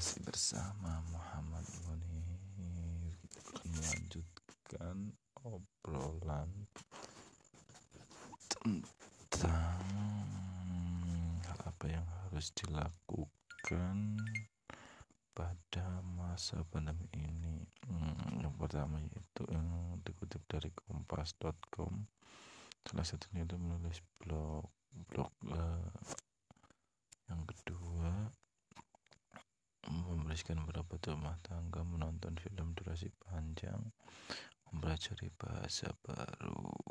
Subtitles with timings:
[0.00, 3.12] masih bersama Muhammad Munir.
[3.20, 4.96] Kita akan melanjutkan
[5.44, 6.48] obrolan
[8.48, 9.84] tentang
[11.52, 14.16] apa yang harus dilakukan
[15.36, 17.68] pada masa pandemi ini.
[17.84, 22.08] Hmm, yang pertama yaitu yang dikutip dari kompas.com
[22.88, 24.59] salah satunya itu menulis blog
[30.30, 33.82] membereskan beberapa rumah tangga menonton film durasi panjang
[34.70, 36.89] mempelajari bahasa baru